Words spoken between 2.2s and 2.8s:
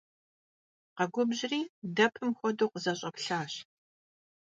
xuedeu